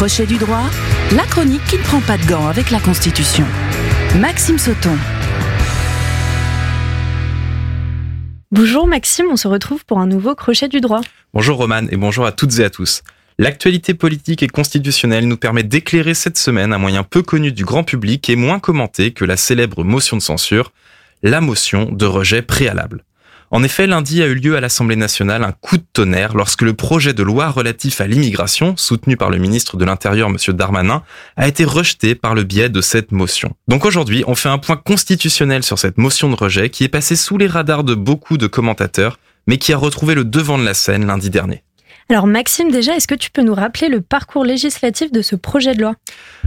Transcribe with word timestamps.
Crochet 0.00 0.24
du 0.24 0.38
droit, 0.38 0.64
la 1.14 1.24
chronique 1.24 1.62
qui 1.66 1.76
ne 1.76 1.82
prend 1.82 2.00
pas 2.00 2.16
de 2.16 2.24
gants 2.24 2.48
avec 2.48 2.70
la 2.70 2.80
Constitution. 2.80 3.44
Maxime 4.18 4.56
Sauton. 4.56 4.96
Bonjour 8.50 8.86
Maxime, 8.86 9.26
on 9.30 9.36
se 9.36 9.46
retrouve 9.46 9.84
pour 9.84 9.98
un 9.98 10.06
nouveau 10.06 10.34
Crochet 10.34 10.68
du 10.68 10.80
droit. 10.80 11.02
Bonjour 11.34 11.58
Roman 11.58 11.82
et 11.90 11.98
bonjour 11.98 12.24
à 12.24 12.32
toutes 12.32 12.60
et 12.60 12.64
à 12.64 12.70
tous. 12.70 13.02
L'actualité 13.38 13.92
politique 13.92 14.42
et 14.42 14.48
constitutionnelle 14.48 15.28
nous 15.28 15.36
permet 15.36 15.64
d'éclairer 15.64 16.14
cette 16.14 16.38
semaine 16.38 16.72
un 16.72 16.78
moyen 16.78 17.02
peu 17.02 17.20
connu 17.20 17.52
du 17.52 17.66
grand 17.66 17.84
public 17.84 18.30
et 18.30 18.36
moins 18.36 18.58
commenté 18.58 19.10
que 19.10 19.26
la 19.26 19.36
célèbre 19.36 19.84
motion 19.84 20.16
de 20.16 20.22
censure, 20.22 20.72
la 21.22 21.42
motion 21.42 21.92
de 21.92 22.06
rejet 22.06 22.40
préalable. 22.40 23.04
En 23.52 23.64
effet, 23.64 23.88
lundi 23.88 24.22
a 24.22 24.26
eu 24.26 24.34
lieu 24.34 24.56
à 24.56 24.60
l'Assemblée 24.60 24.94
nationale 24.94 25.42
un 25.42 25.50
coup 25.50 25.76
de 25.76 25.84
tonnerre 25.92 26.36
lorsque 26.36 26.62
le 26.62 26.72
projet 26.72 27.14
de 27.14 27.24
loi 27.24 27.50
relatif 27.50 28.00
à 28.00 28.06
l'immigration, 28.06 28.76
soutenu 28.76 29.16
par 29.16 29.28
le 29.28 29.38
ministre 29.38 29.76
de 29.76 29.84
l'Intérieur 29.84 30.28
M. 30.28 30.36
Darmanin, 30.54 31.02
a 31.36 31.48
été 31.48 31.64
rejeté 31.64 32.14
par 32.14 32.36
le 32.36 32.44
biais 32.44 32.68
de 32.68 32.80
cette 32.80 33.10
motion. 33.10 33.56
Donc 33.66 33.84
aujourd'hui, 33.84 34.22
on 34.28 34.36
fait 34.36 34.48
un 34.48 34.58
point 34.58 34.76
constitutionnel 34.76 35.64
sur 35.64 35.80
cette 35.80 35.98
motion 35.98 36.30
de 36.30 36.36
rejet 36.36 36.70
qui 36.70 36.84
est 36.84 36.88
passée 36.88 37.16
sous 37.16 37.38
les 37.38 37.48
radars 37.48 37.82
de 37.82 37.96
beaucoup 37.96 38.38
de 38.38 38.46
commentateurs, 38.46 39.18
mais 39.48 39.58
qui 39.58 39.72
a 39.72 39.76
retrouvé 39.76 40.14
le 40.14 40.24
devant 40.24 40.56
de 40.56 40.64
la 40.64 40.74
scène 40.74 41.06
lundi 41.06 41.28
dernier. 41.28 41.64
Alors 42.10 42.26
Maxime, 42.26 42.72
déjà, 42.72 42.96
est-ce 42.96 43.06
que 43.06 43.14
tu 43.14 43.30
peux 43.30 43.42
nous 43.42 43.54
rappeler 43.54 43.88
le 43.88 44.00
parcours 44.00 44.44
législatif 44.44 45.12
de 45.12 45.22
ce 45.22 45.36
projet 45.36 45.76
de 45.76 45.82
loi? 45.82 45.94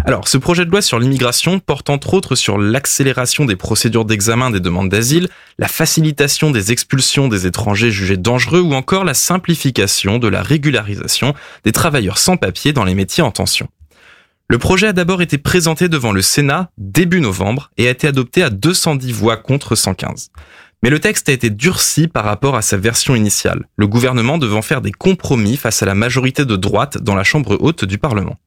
Alors, 0.04 0.28
ce 0.28 0.38
projet 0.38 0.66
de 0.66 0.70
loi 0.70 0.82
sur 0.82 1.00
l'immigration 1.00 1.60
porte 1.60 1.90
entre 1.90 2.14
autres 2.16 2.36
sur 2.36 2.58
l'accélération 2.58 3.46
des 3.46 3.56
procédures 3.56 4.04
d'examen 4.04 4.50
des 4.50 4.60
demandes 4.60 4.90
d'asile, 4.90 5.30
la 5.60 5.70
facilitation 5.70 6.52
des 6.52 6.74
expulsions 6.74 7.30
des 7.30 7.48
étrangers 7.48 7.92
jugés 7.92 8.18
dangereux 8.18 8.60
ou 8.60 8.74
encore 8.74 9.06
la 9.06 9.14
simplification 9.14 10.20
de 10.20 10.28
la 10.28 10.44
régularisation 10.44 11.34
des 11.64 11.72
travailleurs 11.72 12.18
sans 12.18 12.36
papier 12.36 12.74
dans 12.74 12.84
les 12.84 12.94
métiers 12.94 13.24
en 13.24 13.32
tension. 13.32 13.70
Le 14.50 14.58
projet 14.58 14.88
a 14.88 14.94
d'abord 14.94 15.22
été 15.22 15.38
présenté 15.38 15.88
devant 15.88 16.12
le 16.12 16.22
Sénat 16.22 16.72
début 16.78 17.22
novembre 17.22 17.72
et 17.78 17.88
a 17.88 17.92
été 17.92 18.06
adopté 18.06 18.44
à 18.44 18.50
210 18.50 19.14
voix 19.14 19.38
contre 19.38 19.76
115. 19.76 20.30
Mais 20.84 20.90
le 20.90 21.00
texte 21.00 21.30
a 21.30 21.32
été 21.32 21.50
durci 21.50 22.10
par 22.10 22.26
rapport 22.26 22.58
à 22.58 22.62
sa 22.62 22.76
version 22.76 23.16
initiale, 23.16 23.70
le 23.78 23.88
gouvernement 23.88 24.38
devant 24.38 24.62
faire 24.62 24.82
des 24.82 24.92
compromis 24.92 25.56
face 25.56 25.82
à 25.82 25.86
la 25.86 25.96
majorité 25.96 26.44
de 26.44 26.58
droite 26.58 26.98
dans 26.98 27.16
la 27.16 27.24
Chambre 27.24 27.58
haute 27.62 27.86
du 27.86 27.98
Parlement. 27.98 28.38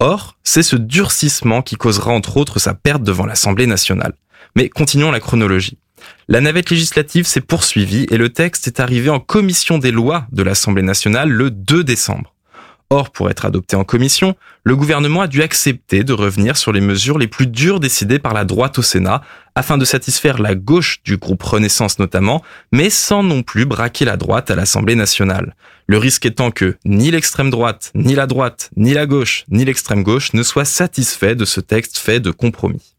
Or, 0.00 0.36
c'est 0.42 0.64
ce 0.64 0.74
durcissement 0.74 1.62
qui 1.62 1.76
causera 1.76 2.10
entre 2.10 2.38
autres 2.38 2.58
sa 2.58 2.74
perte 2.74 3.04
devant 3.04 3.24
l'Assemblée 3.24 3.66
nationale. 3.66 4.14
Mais 4.56 4.68
continuons 4.68 5.12
la 5.12 5.20
chronologie. 5.20 5.78
La 6.26 6.40
navette 6.40 6.70
législative 6.70 7.26
s'est 7.26 7.40
poursuivie 7.40 8.06
et 8.10 8.16
le 8.16 8.30
texte 8.30 8.66
est 8.66 8.80
arrivé 8.80 9.08
en 9.08 9.20
commission 9.20 9.78
des 9.78 9.92
lois 9.92 10.26
de 10.32 10.42
l'Assemblée 10.42 10.82
nationale 10.82 11.30
le 11.30 11.52
2 11.52 11.84
décembre. 11.84 12.34
Or, 12.92 13.10
pour 13.10 13.30
être 13.30 13.44
adopté 13.44 13.76
en 13.76 13.84
commission, 13.84 14.34
le 14.64 14.74
gouvernement 14.74 15.20
a 15.20 15.28
dû 15.28 15.42
accepter 15.42 16.02
de 16.02 16.12
revenir 16.12 16.56
sur 16.56 16.72
les 16.72 16.80
mesures 16.80 17.18
les 17.18 17.28
plus 17.28 17.46
dures 17.46 17.78
décidées 17.78 18.18
par 18.18 18.34
la 18.34 18.44
droite 18.44 18.80
au 18.80 18.82
Sénat, 18.82 19.22
afin 19.54 19.78
de 19.78 19.84
satisfaire 19.84 20.38
la 20.38 20.56
gauche 20.56 21.00
du 21.04 21.16
groupe 21.16 21.42
Renaissance 21.44 22.00
notamment, 22.00 22.42
mais 22.72 22.90
sans 22.90 23.22
non 23.22 23.44
plus 23.44 23.64
braquer 23.64 24.04
la 24.04 24.16
droite 24.16 24.50
à 24.50 24.56
l'Assemblée 24.56 24.96
nationale. 24.96 25.54
Le 25.86 25.98
risque 25.98 26.26
étant 26.26 26.50
que 26.50 26.76
ni 26.84 27.12
l'extrême 27.12 27.50
droite, 27.50 27.92
ni 27.94 28.16
la 28.16 28.26
droite, 28.26 28.70
ni 28.76 28.92
la 28.92 29.06
gauche, 29.06 29.44
ni 29.50 29.64
l'extrême 29.64 30.02
gauche 30.02 30.32
ne 30.32 30.42
soient 30.42 30.64
satisfaits 30.64 31.36
de 31.36 31.44
ce 31.44 31.60
texte 31.60 31.96
fait 31.96 32.18
de 32.18 32.32
compromis. 32.32 32.96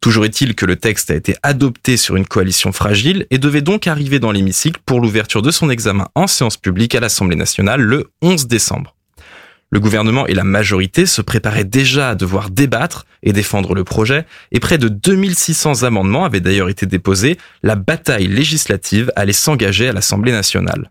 Toujours 0.00 0.24
est-il 0.24 0.54
que 0.54 0.66
le 0.66 0.76
texte 0.76 1.10
a 1.10 1.16
été 1.16 1.34
adopté 1.42 1.96
sur 1.96 2.14
une 2.14 2.26
coalition 2.26 2.70
fragile 2.70 3.26
et 3.30 3.38
devait 3.38 3.60
donc 3.60 3.88
arriver 3.88 4.20
dans 4.20 4.30
l'hémicycle 4.30 4.80
pour 4.86 5.00
l'ouverture 5.00 5.42
de 5.42 5.50
son 5.50 5.68
examen 5.68 6.06
en 6.14 6.28
séance 6.28 6.56
publique 6.56 6.94
à 6.94 7.00
l'Assemblée 7.00 7.34
nationale 7.34 7.80
le 7.80 8.10
11 8.22 8.46
décembre. 8.46 8.95
Le 9.70 9.80
gouvernement 9.80 10.26
et 10.26 10.34
la 10.34 10.44
majorité 10.44 11.06
se 11.06 11.20
préparaient 11.22 11.64
déjà 11.64 12.10
à 12.10 12.14
devoir 12.14 12.50
débattre 12.50 13.04
et 13.22 13.32
défendre 13.32 13.74
le 13.74 13.82
projet, 13.82 14.24
et 14.52 14.60
près 14.60 14.78
de 14.78 14.88
2600 14.88 15.82
amendements 15.82 16.24
avaient 16.24 16.40
d'ailleurs 16.40 16.68
été 16.68 16.86
déposés, 16.86 17.36
la 17.62 17.74
bataille 17.74 18.28
législative 18.28 19.10
allait 19.16 19.32
s'engager 19.32 19.88
à 19.88 19.92
l'Assemblée 19.92 20.32
nationale. 20.32 20.90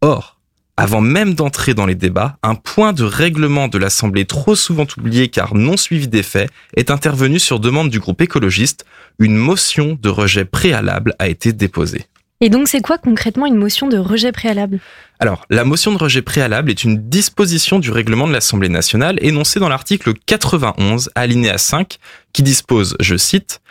Or, 0.00 0.36
avant 0.76 1.00
même 1.00 1.34
d'entrer 1.34 1.72
dans 1.72 1.86
les 1.86 1.94
débats, 1.94 2.36
un 2.42 2.54
point 2.54 2.92
de 2.92 3.04
règlement 3.04 3.68
de 3.68 3.78
l'Assemblée 3.78 4.26
trop 4.26 4.54
souvent 4.54 4.86
oublié 4.98 5.28
car 5.28 5.54
non 5.54 5.76
suivi 5.76 6.06
des 6.06 6.22
faits 6.22 6.50
est 6.76 6.90
intervenu 6.90 7.38
sur 7.38 7.60
demande 7.60 7.88
du 7.88 7.98
groupe 7.98 8.20
écologiste. 8.20 8.84
Une 9.18 9.36
motion 9.36 9.98
de 10.00 10.08
rejet 10.10 10.44
préalable 10.44 11.14
a 11.18 11.28
été 11.28 11.54
déposée. 11.54 12.04
Et 12.40 12.50
donc, 12.50 12.68
c'est 12.68 12.82
quoi 12.82 12.98
concrètement 12.98 13.46
une 13.46 13.56
motion 13.56 13.88
de 13.88 13.96
rejet 13.96 14.30
préalable? 14.30 14.78
Alors, 15.20 15.46
la 15.48 15.64
motion 15.64 15.92
de 15.92 15.98
rejet 15.98 16.20
préalable 16.20 16.70
est 16.70 16.84
une 16.84 17.08
disposition 17.08 17.78
du 17.78 17.90
règlement 17.90 18.28
de 18.28 18.32
l'Assemblée 18.32 18.68
nationale 18.68 19.18
énoncée 19.22 19.58
dans 19.58 19.70
l'article 19.70 20.12
91, 20.26 21.10
alinéa 21.14 21.56
5, 21.56 21.96
qui 22.34 22.42
dispose, 22.42 22.94
je 23.00 23.16
cite, 23.16 23.62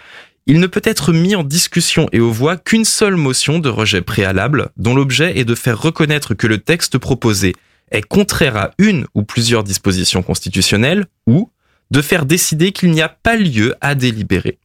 il 0.48 0.60
ne 0.60 0.68
peut 0.68 0.82
être 0.84 1.14
mis 1.14 1.36
en 1.36 1.44
discussion 1.44 2.08
et 2.12 2.20
aux 2.20 2.32
voix 2.32 2.58
qu'une 2.58 2.86
seule 2.86 3.16
motion 3.16 3.60
de 3.60 3.70
rejet 3.70 4.02
préalable 4.02 4.70
dont 4.78 4.96
l'objet 4.96 5.38
est 5.38 5.46
de 5.46 5.56
faire 5.56 5.80
reconnaître 5.80 6.34
que 6.34 6.48
le 6.48 6.58
texte 6.58 6.98
proposé 6.98 7.54
est 7.92 8.02
contraire 8.02 8.58
à 8.58 8.72
une 8.80 9.06
ou 9.14 9.24
plusieurs 9.24 9.64
dispositions 9.64 10.24
constitutionnelles 10.24 11.06
ou 11.28 11.52
de 11.92 12.02
faire 12.02 12.26
décider 12.26 12.72
qu'il 12.72 12.92
n'y 12.92 13.02
a 13.02 13.10
pas 13.10 13.36
lieu 13.36 13.76
à 13.82 13.96
délibérer. 13.96 14.58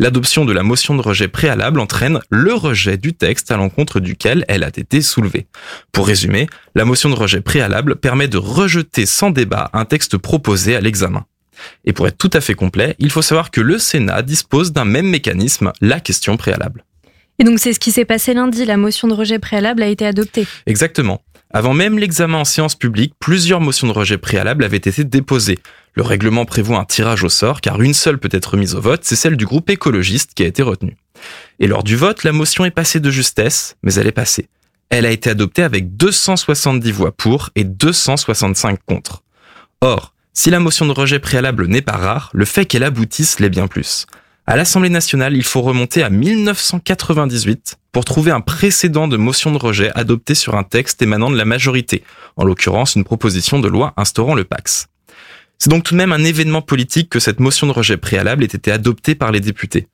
L'adoption 0.00 0.44
de 0.44 0.52
la 0.52 0.62
motion 0.62 0.94
de 0.94 1.02
rejet 1.02 1.26
préalable 1.26 1.80
entraîne 1.80 2.20
le 2.30 2.54
rejet 2.54 2.96
du 2.96 3.14
texte 3.14 3.50
à 3.50 3.56
l'encontre 3.56 3.98
duquel 3.98 4.44
elle 4.46 4.62
a 4.62 4.68
été 4.68 5.02
soulevée. 5.02 5.48
Pour 5.90 6.06
résumer, 6.06 6.46
la 6.76 6.84
motion 6.84 7.10
de 7.10 7.16
rejet 7.16 7.40
préalable 7.40 7.96
permet 7.96 8.28
de 8.28 8.38
rejeter 8.38 9.06
sans 9.06 9.30
débat 9.30 9.70
un 9.72 9.84
texte 9.84 10.16
proposé 10.16 10.76
à 10.76 10.80
l'examen. 10.80 11.26
Et 11.84 11.92
pour 11.92 12.06
être 12.06 12.16
tout 12.16 12.30
à 12.32 12.40
fait 12.40 12.54
complet, 12.54 12.94
il 13.00 13.10
faut 13.10 13.22
savoir 13.22 13.50
que 13.50 13.60
le 13.60 13.78
Sénat 13.78 14.22
dispose 14.22 14.72
d'un 14.72 14.84
même 14.84 15.08
mécanisme, 15.08 15.72
la 15.80 15.98
question 15.98 16.36
préalable. 16.36 16.84
Et 17.40 17.44
donc 17.44 17.58
c'est 17.58 17.72
ce 17.72 17.80
qui 17.80 17.92
s'est 17.92 18.04
passé 18.04 18.34
lundi, 18.34 18.64
la 18.64 18.76
motion 18.76 19.06
de 19.08 19.14
rejet 19.14 19.38
préalable 19.38 19.82
a 19.82 19.86
été 19.86 20.06
adoptée. 20.06 20.46
Exactement. 20.66 21.22
Avant 21.50 21.72
même 21.72 21.98
l'examen 21.98 22.38
en 22.38 22.44
séance 22.44 22.74
publique, 22.74 23.14
plusieurs 23.18 23.60
motions 23.60 23.86
de 23.86 23.92
rejet 23.92 24.18
préalable 24.18 24.64
avaient 24.64 24.76
été 24.76 25.02
déposées. 25.02 25.58
Le 25.94 26.02
règlement 26.02 26.44
prévoit 26.44 26.78
un 26.78 26.84
tirage 26.84 27.24
au 27.24 27.30
sort 27.30 27.62
car 27.62 27.80
une 27.80 27.94
seule 27.94 28.18
peut 28.18 28.28
être 28.32 28.56
mise 28.56 28.74
au 28.74 28.80
vote, 28.80 29.00
c'est 29.04 29.16
celle 29.16 29.36
du 29.36 29.46
groupe 29.46 29.70
écologiste 29.70 30.34
qui 30.34 30.42
a 30.42 30.46
été 30.46 30.62
retenue. 30.62 30.96
Et 31.58 31.66
lors 31.66 31.82
du 31.82 31.96
vote, 31.96 32.22
la 32.22 32.32
motion 32.32 32.66
est 32.66 32.70
passée 32.70 33.00
de 33.00 33.10
justesse, 33.10 33.76
mais 33.82 33.94
elle 33.94 34.06
est 34.06 34.12
passée. 34.12 34.48
Elle 34.90 35.06
a 35.06 35.10
été 35.10 35.30
adoptée 35.30 35.62
avec 35.62 35.96
270 35.96 36.92
voix 36.92 37.12
pour 37.12 37.50
et 37.54 37.64
265 37.64 38.78
contre. 38.86 39.22
Or, 39.80 40.14
si 40.34 40.50
la 40.50 40.60
motion 40.60 40.86
de 40.86 40.92
rejet 40.92 41.18
préalable 41.18 41.66
n'est 41.66 41.82
pas 41.82 41.96
rare, 41.96 42.30
le 42.32 42.44
fait 42.44 42.66
qu'elle 42.66 42.84
aboutisse 42.84 43.40
l'est 43.40 43.50
bien 43.50 43.66
plus. 43.68 44.06
À 44.50 44.56
l'Assemblée 44.56 44.88
nationale, 44.88 45.36
il 45.36 45.44
faut 45.44 45.60
remonter 45.60 46.02
à 46.02 46.08
1998 46.08 47.76
pour 47.92 48.06
trouver 48.06 48.30
un 48.30 48.40
précédent 48.40 49.06
de 49.06 49.18
motion 49.18 49.52
de 49.52 49.58
rejet 49.58 49.90
adopté 49.94 50.34
sur 50.34 50.54
un 50.54 50.62
texte 50.62 51.02
émanant 51.02 51.30
de 51.30 51.36
la 51.36 51.44
majorité, 51.44 52.02
en 52.38 52.46
l'occurrence 52.46 52.94
une 52.94 53.04
proposition 53.04 53.58
de 53.58 53.68
loi 53.68 53.92
instaurant 53.98 54.34
le 54.34 54.44
Pax. 54.44 54.88
C'est 55.58 55.68
donc 55.68 55.84
tout 55.84 55.92
de 55.92 55.98
même 55.98 56.12
un 56.12 56.24
événement 56.24 56.62
politique 56.62 57.10
que 57.10 57.20
cette 57.20 57.40
motion 57.40 57.66
de 57.66 57.72
rejet 57.72 57.98
préalable 57.98 58.42
ait 58.42 58.46
été 58.46 58.72
adoptée 58.72 59.14
par 59.14 59.32
les 59.32 59.40
députés. 59.40 59.86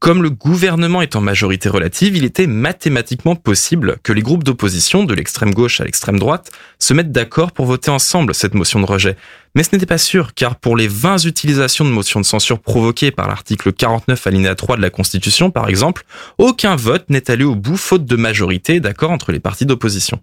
Comme 0.00 0.22
le 0.22 0.30
gouvernement 0.30 1.02
est 1.02 1.14
en 1.14 1.20
majorité 1.20 1.68
relative, 1.68 2.16
il 2.16 2.24
était 2.24 2.46
mathématiquement 2.46 3.36
possible 3.36 3.98
que 4.02 4.14
les 4.14 4.22
groupes 4.22 4.44
d'opposition, 4.44 5.04
de 5.04 5.12
l'extrême 5.12 5.52
gauche 5.52 5.82
à 5.82 5.84
l'extrême 5.84 6.18
droite, 6.18 6.50
se 6.78 6.94
mettent 6.94 7.12
d'accord 7.12 7.52
pour 7.52 7.66
voter 7.66 7.90
ensemble 7.90 8.34
cette 8.34 8.54
motion 8.54 8.80
de 8.80 8.86
rejet. 8.86 9.16
Mais 9.54 9.62
ce 9.62 9.68
n'était 9.72 9.84
pas 9.84 9.98
sûr, 9.98 10.32
car 10.32 10.56
pour 10.56 10.74
les 10.74 10.88
20 10.88 11.26
utilisations 11.26 11.84
de 11.84 11.90
motions 11.90 12.18
de 12.18 12.24
censure 12.24 12.60
provoquées 12.60 13.10
par 13.10 13.28
l'article 13.28 13.74
49 13.74 14.26
alinéa 14.26 14.54
3 14.54 14.78
de 14.78 14.82
la 14.82 14.88
Constitution, 14.88 15.50
par 15.50 15.68
exemple, 15.68 16.06
aucun 16.38 16.76
vote 16.76 17.04
n'est 17.10 17.30
allé 17.30 17.44
au 17.44 17.54
bout 17.54 17.76
faute 17.76 18.06
de 18.06 18.16
majorité 18.16 18.80
d'accord 18.80 19.10
entre 19.10 19.32
les 19.32 19.40
partis 19.40 19.66
d'opposition. 19.66 20.18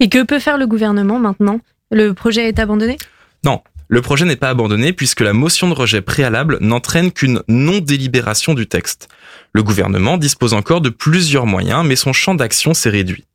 Et 0.00 0.08
que 0.08 0.24
peut 0.24 0.40
faire 0.40 0.58
le 0.58 0.66
gouvernement 0.66 1.20
maintenant? 1.20 1.60
Le 1.92 2.12
projet 2.12 2.48
est 2.48 2.58
abandonné? 2.58 2.96
Non, 3.44 3.60
le 3.92 4.00
projet 4.00 4.24
n'est 4.24 4.36
pas 4.36 4.48
abandonné 4.48 4.94
puisque 4.94 5.20
la 5.20 5.34
motion 5.34 5.68
de 5.68 5.74
rejet 5.74 6.00
préalable 6.00 6.56
n'entraîne 6.62 7.12
qu'une 7.12 7.42
non-délibération 7.46 8.54
du 8.54 8.66
texte. 8.66 9.10
Le 9.52 9.62
gouvernement 9.62 10.16
dispose 10.16 10.54
encore 10.54 10.80
de 10.80 10.88
plusieurs 10.88 11.44
moyens, 11.44 11.84
mais 11.86 11.94
son 11.94 12.14
champ 12.14 12.34
d'action 12.34 12.72
s'est 12.72 12.88
réduit. 12.88 13.26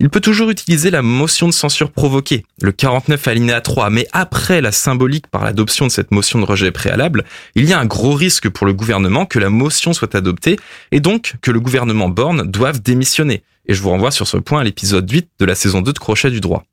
Il 0.00 0.10
peut 0.10 0.18
toujours 0.18 0.50
utiliser 0.50 0.90
la 0.90 1.02
motion 1.02 1.46
de 1.46 1.52
censure 1.52 1.92
provoquée, 1.92 2.44
le 2.60 2.72
49 2.72 3.28
alinéa 3.28 3.60
3, 3.60 3.90
mais 3.90 4.08
après 4.10 4.60
la 4.60 4.72
symbolique 4.72 5.28
par 5.28 5.44
l'adoption 5.44 5.86
de 5.86 5.92
cette 5.92 6.10
motion 6.10 6.40
de 6.40 6.44
rejet 6.44 6.72
préalable, 6.72 7.22
il 7.54 7.66
y 7.66 7.72
a 7.72 7.78
un 7.78 7.86
gros 7.86 8.14
risque 8.14 8.48
pour 8.48 8.66
le 8.66 8.72
gouvernement 8.72 9.26
que 9.26 9.38
la 9.38 9.48
motion 9.48 9.92
soit 9.92 10.16
adoptée 10.16 10.58
et 10.90 10.98
donc 10.98 11.34
que 11.40 11.52
le 11.52 11.60
gouvernement 11.60 12.08
Borne 12.08 12.50
doive 12.50 12.82
démissionner. 12.82 13.44
Et 13.66 13.74
je 13.74 13.80
vous 13.80 13.90
renvoie 13.90 14.10
sur 14.10 14.26
ce 14.26 14.38
point 14.38 14.62
à 14.62 14.64
l'épisode 14.64 15.08
8 15.08 15.28
de 15.38 15.44
la 15.44 15.54
saison 15.54 15.82
2 15.82 15.92
de 15.92 15.98
Crochet 16.00 16.32
du 16.32 16.40
droit. 16.40 16.64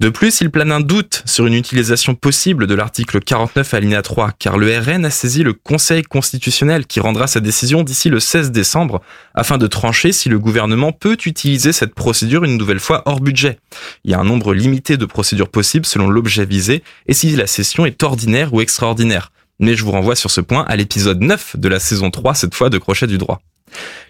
De 0.00 0.08
plus, 0.08 0.40
il 0.40 0.50
plane 0.50 0.72
un 0.72 0.80
doute 0.80 1.22
sur 1.26 1.46
une 1.46 1.52
utilisation 1.52 2.14
possible 2.14 2.66
de 2.66 2.74
l'article 2.74 3.20
49 3.20 3.74
alinéa 3.74 4.00
3, 4.00 4.32
car 4.38 4.56
le 4.56 4.74
RN 4.78 5.04
a 5.04 5.10
saisi 5.10 5.42
le 5.42 5.52
Conseil 5.52 6.04
constitutionnel 6.04 6.86
qui 6.86 7.00
rendra 7.00 7.26
sa 7.26 7.40
décision 7.40 7.82
d'ici 7.82 8.08
le 8.08 8.18
16 8.18 8.50
décembre, 8.50 9.02
afin 9.34 9.58
de 9.58 9.66
trancher 9.66 10.12
si 10.12 10.30
le 10.30 10.38
gouvernement 10.38 10.92
peut 10.92 11.18
utiliser 11.26 11.72
cette 11.72 11.94
procédure 11.94 12.44
une 12.44 12.56
nouvelle 12.56 12.80
fois 12.80 13.02
hors 13.04 13.20
budget. 13.20 13.58
Il 14.04 14.10
y 14.10 14.14
a 14.14 14.18
un 14.18 14.24
nombre 14.24 14.54
limité 14.54 14.96
de 14.96 15.04
procédures 15.04 15.50
possibles 15.50 15.84
selon 15.84 16.08
l'objet 16.08 16.46
visé, 16.46 16.82
et 17.06 17.12
si 17.12 17.36
la 17.36 17.46
session 17.46 17.84
est 17.84 18.02
ordinaire 18.02 18.54
ou 18.54 18.62
extraordinaire. 18.62 19.32
Mais 19.58 19.74
je 19.74 19.84
vous 19.84 19.90
renvoie 19.90 20.16
sur 20.16 20.30
ce 20.30 20.40
point 20.40 20.64
à 20.66 20.76
l'épisode 20.76 21.20
9 21.20 21.56
de 21.58 21.68
la 21.68 21.78
saison 21.78 22.10
3, 22.10 22.34
cette 22.34 22.54
fois 22.54 22.70
de 22.70 22.78
Crochet 22.78 23.06
du 23.06 23.18
droit. 23.18 23.42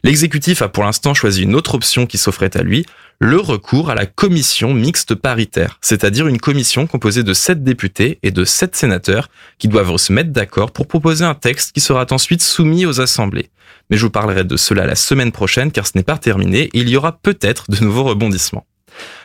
L'exécutif 0.03 0.63
a 0.63 0.69
pour 0.69 0.85
l'instant 0.85 1.15
choisi 1.15 1.43
une 1.43 1.55
autre 1.55 1.75
option 1.75 2.07
qui 2.07 2.19
s'offrait 2.19 2.57
à 2.57 2.63
lui, 2.63 2.87
le 3.21 3.39
recours 3.39 3.91
à 3.91 3.95
la 3.95 4.07
commission 4.07 4.73
mixte 4.73 5.15
paritaire, 5.15 5.79
c'est-à-dire 5.83 6.27
une 6.27 6.41
commission 6.41 6.87
composée 6.87 7.23
de 7.23 7.35
sept 7.35 7.63
députés 7.63 8.19
et 8.23 8.31
de 8.31 8.45
sept 8.45 8.75
sénateurs 8.75 9.29
qui 9.59 9.69
doivent 9.69 9.95
se 9.99 10.13
mettre 10.13 10.31
d'accord 10.31 10.73
pour 10.73 10.87
proposer 10.87 11.25
un 11.25 11.35
texte 11.35 11.73
qui 11.73 11.81
sera 11.81 12.07
ensuite 12.11 12.43
soumis 12.43 12.87
aux 12.87 13.01
assemblées. 13.01 13.51
Mais 13.91 13.99
je 13.99 14.05
vous 14.05 14.11
parlerai 14.11 14.45
de 14.45 14.57
cela 14.57 14.87
la 14.87 14.95
semaine 14.95 15.33
prochaine 15.33 15.71
car 15.71 15.87
ce 15.87 15.93
n'est 15.97 16.03
pas 16.03 16.17
terminé 16.17 16.71
et 16.73 16.79
il 16.79 16.89
y 16.89 16.97
aura 16.97 17.13
peut-être 17.13 17.71
de 17.71 17.85
nouveaux 17.85 18.05
rebondissements. 18.05 18.67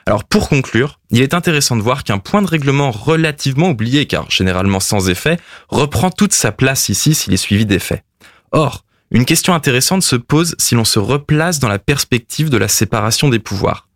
Alors 0.06 0.24
pour 0.26 0.50
conclure, 0.50 1.00
il 1.10 1.22
est 1.22 1.34
intéressant 1.34 1.78
de 1.78 1.82
voir 1.82 2.04
qu'un 2.04 2.18
point 2.18 2.42
de 2.42 2.48
règlement 2.48 2.92
relativement 2.92 3.70
oublié 3.70 4.06
car 4.08 4.30
généralement 4.30 4.80
sans 4.80 5.10
effet 5.10 5.38
reprend 5.70 6.10
toute 6.10 6.34
sa 6.34 6.52
place 6.52 6.90
ici 6.90 7.16
s'il 7.16 7.34
est 7.34 7.38
suivi 7.38 7.66
d'effet. 7.66 8.04
Or, 8.52 8.84
une 9.16 9.24
question 9.24 9.54
intéressante 9.54 10.04
se 10.04 10.18
pose 10.18 10.56
si 10.60 10.76
l'on 10.76 10.84
se 10.84 11.00
replace 11.00 11.60
dans 11.60 11.70
la 11.70 11.80
perspective 11.80 12.50
de 12.50 12.58
la 12.58 12.68
séparation 12.68 13.30
des 13.30 13.40
pouvoirs. 13.40 13.88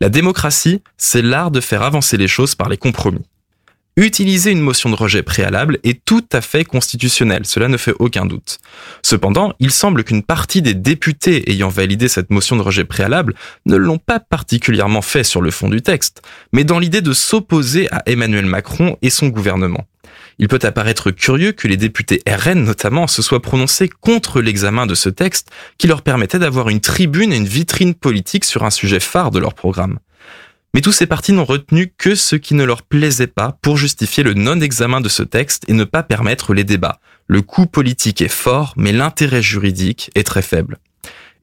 La 0.00 0.08
démocratie, 0.08 0.80
c'est 0.96 1.20
l'art 1.20 1.50
de 1.50 1.60
faire 1.60 1.82
avancer 1.82 2.16
les 2.16 2.26
choses 2.26 2.54
par 2.54 2.70
les 2.70 2.78
compromis. 2.78 3.26
Utiliser 3.98 4.50
une 4.50 4.62
motion 4.62 4.88
de 4.88 4.94
rejet 4.94 5.22
préalable 5.22 5.78
est 5.84 6.02
tout 6.06 6.24
à 6.32 6.40
fait 6.40 6.64
constitutionnel, 6.64 7.44
cela 7.44 7.68
ne 7.68 7.76
fait 7.76 7.92
aucun 7.98 8.24
doute. 8.24 8.60
Cependant, 9.02 9.52
il 9.60 9.72
semble 9.72 10.04
qu'une 10.04 10.22
partie 10.22 10.62
des 10.62 10.72
députés 10.72 11.50
ayant 11.50 11.68
validé 11.68 12.08
cette 12.08 12.30
motion 12.30 12.56
de 12.56 12.62
rejet 12.62 12.84
préalable 12.84 13.34
ne 13.66 13.76
l'ont 13.76 13.98
pas 13.98 14.20
particulièrement 14.20 15.02
fait 15.02 15.24
sur 15.24 15.42
le 15.42 15.50
fond 15.50 15.68
du 15.68 15.82
texte, 15.82 16.22
mais 16.54 16.64
dans 16.64 16.78
l'idée 16.78 17.02
de 17.02 17.12
s'opposer 17.12 17.92
à 17.92 18.02
Emmanuel 18.06 18.46
Macron 18.46 18.96
et 19.02 19.10
son 19.10 19.28
gouvernement 19.28 19.84
il 20.38 20.48
peut 20.48 20.58
apparaître 20.62 21.10
curieux 21.10 21.52
que 21.52 21.68
les 21.68 21.76
députés 21.76 22.22
RN 22.26 22.64
notamment 22.64 23.06
se 23.06 23.22
soient 23.22 23.42
prononcés 23.42 23.88
contre 23.88 24.40
l'examen 24.40 24.86
de 24.86 24.94
ce 24.94 25.08
texte 25.08 25.50
qui 25.78 25.86
leur 25.86 26.02
permettait 26.02 26.38
d'avoir 26.38 26.68
une 26.68 26.80
tribune 26.80 27.32
et 27.32 27.36
une 27.36 27.46
vitrine 27.46 27.94
politique 27.94 28.44
sur 28.44 28.64
un 28.64 28.70
sujet 28.70 29.00
phare 29.00 29.30
de 29.30 29.38
leur 29.38 29.54
programme. 29.54 29.98
Mais 30.74 30.80
tous 30.80 30.92
ces 30.92 31.06
partis 31.06 31.32
n'ont 31.32 31.44
retenu 31.44 31.92
que 31.98 32.14
ce 32.14 32.34
qui 32.34 32.54
ne 32.54 32.64
leur 32.64 32.82
plaisait 32.82 33.26
pas 33.26 33.58
pour 33.60 33.76
justifier 33.76 34.22
le 34.22 34.32
non-examen 34.32 35.02
de 35.02 35.08
ce 35.10 35.22
texte 35.22 35.64
et 35.68 35.74
ne 35.74 35.84
pas 35.84 36.02
permettre 36.02 36.54
les 36.54 36.64
débats. 36.64 36.98
Le 37.26 37.42
coût 37.42 37.66
politique 37.66 38.22
est 38.22 38.28
fort, 38.28 38.72
mais 38.76 38.92
l'intérêt 38.92 39.42
juridique 39.42 40.10
est 40.14 40.26
très 40.26 40.40
faible. 40.40 40.78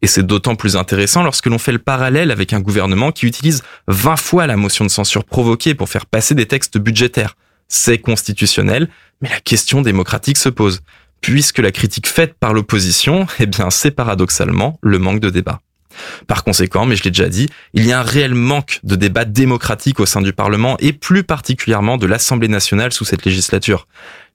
Et 0.02 0.08
c'est 0.08 0.26
d'autant 0.26 0.56
plus 0.56 0.78
intéressant 0.78 1.24
lorsque 1.24 1.46
l'on 1.46 1.60
fait 1.60 1.72
le 1.72 1.80
parallèle 1.80 2.32
avec 2.32 2.54
un 2.54 2.60
gouvernement 2.60 3.12
qui 3.12 3.28
utilise 3.28 3.62
20 3.88 4.16
fois 4.16 4.48
la 4.48 4.58
motion 4.58 4.86
de 4.86 4.90
censure 4.90 5.26
provoquée 5.26 5.76
pour 5.76 5.90
faire 5.90 6.06
passer 6.06 6.34
des 6.34 6.46
textes 6.46 6.78
budgétaires 6.78 7.36
c'est 7.70 8.00
constitutionnel, 8.00 8.90
mais 9.22 9.30
la 9.30 9.40
question 9.40 9.82
démocratique 9.82 10.38
se 10.38 10.50
pose, 10.50 10.82
puisque 11.22 11.60
la 11.60 11.72
critique 11.72 12.08
faite 12.08 12.34
par 12.40 12.54
l'opposition, 12.54 13.28
eh 13.40 13.46
bien, 13.46 13.70
c'est 13.70 13.92
paradoxalement 13.92 14.78
le 14.82 15.00
manque 15.00 15.20
de 15.20 15.30
débat. 15.30 15.62
Par 16.28 16.44
conséquent, 16.44 16.86
mais 16.86 16.96
je 16.96 17.04
l'ai 17.04 17.12
déjà 17.12 17.30
dit, 17.30 17.50
il 17.74 17.86
y 17.86 17.92
a 17.92 18.00
un 18.00 18.04
réel 18.04 18.34
manque 18.34 18.80
de 18.84 18.96
débat 18.96 19.26
démocratique 19.26 20.00
au 20.00 20.06
sein 20.06 20.22
du 20.22 20.34
Parlement 20.34 20.78
et 20.80 20.94
plus 20.94 21.24
particulièrement 21.24 21.98
de 21.98 22.06
l'Assemblée 22.06 22.48
nationale 22.48 22.94
sous 22.94 23.06
cette 23.06 23.26
législature. 23.26 23.88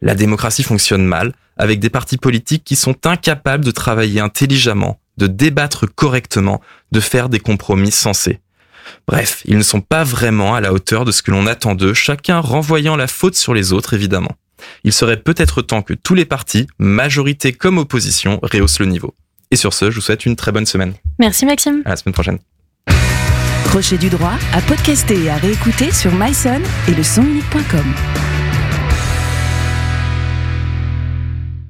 La 0.02 0.14
démocratie 0.14 0.62
fonctionne 0.62 1.04
mal, 1.04 1.32
avec 1.56 1.80
des 1.80 1.90
partis 1.90 2.18
politiques 2.18 2.64
qui 2.64 2.76
sont 2.76 3.06
incapables 3.06 3.64
de 3.64 3.70
travailler 3.70 4.20
intelligemment, 4.20 5.00
de 5.16 5.26
débattre 5.26 5.86
correctement, 5.94 6.60
de 6.92 7.00
faire 7.00 7.28
des 7.28 7.40
compromis 7.40 7.92
sensés. 7.92 8.40
Bref, 9.06 9.42
ils 9.44 9.58
ne 9.58 9.62
sont 9.62 9.80
pas 9.80 10.04
vraiment 10.04 10.54
à 10.54 10.60
la 10.60 10.72
hauteur 10.72 11.04
de 11.04 11.12
ce 11.12 11.22
que 11.22 11.30
l'on 11.30 11.46
attend 11.46 11.74
d'eux, 11.74 11.94
chacun 11.94 12.40
renvoyant 12.40 12.96
la 12.96 13.06
faute 13.06 13.36
sur 13.36 13.54
les 13.54 13.72
autres 13.72 13.94
évidemment. 13.94 14.32
Il 14.84 14.92
serait 14.92 15.18
peut-être 15.18 15.62
temps 15.62 15.82
que 15.82 15.94
tous 15.94 16.14
les 16.14 16.24
partis, 16.24 16.66
majorité 16.78 17.52
comme 17.52 17.78
opposition, 17.78 18.38
rehaussent 18.42 18.80
le 18.80 18.86
niveau. 18.86 19.14
Et 19.50 19.56
sur 19.56 19.72
ce, 19.74 19.90
je 19.90 19.96
vous 19.96 20.00
souhaite 20.00 20.26
une 20.26 20.36
très 20.36 20.52
bonne 20.52 20.66
semaine. 20.66 20.94
Merci 21.18 21.46
Maxime. 21.46 21.82
À 21.84 21.90
la 21.90 21.96
semaine 21.96 22.14
prochaine. 22.14 22.38
Crochet 23.66 23.98
du 23.98 24.08
droit 24.08 24.34
à 24.52 24.60
podcaster 24.62 25.24
et 25.24 25.30
à 25.30 25.36
réécouter 25.36 25.92
sur 25.92 26.12
myson 26.12 26.60
et 26.88 26.94
le. 26.94 27.02